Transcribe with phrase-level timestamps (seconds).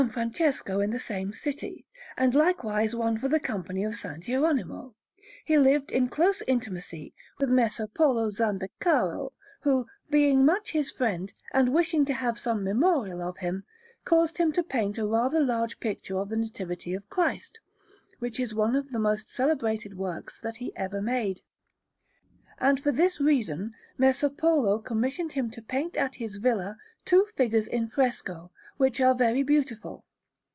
[0.11, 1.85] Francesco in the same city,
[2.17, 4.17] and likewise one for the Company of S.
[4.17, 4.95] Gieronimo.
[5.45, 11.71] He lived in close intimacy with Messer Polo Zambeccaro, who, being much his friend, and
[11.71, 13.63] wishing to have some memorial of him,
[14.03, 17.59] caused him to paint a rather large picture of the Nativity of Christ,
[18.17, 21.41] which is one of the most celebrated works that he ever made;
[22.57, 27.67] and for this reason Messer Polo commissioned him to paint at his villa two figures
[27.67, 30.03] in fresco, which are very beautiful.